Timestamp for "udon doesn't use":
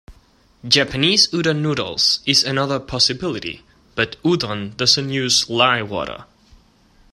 4.23-5.47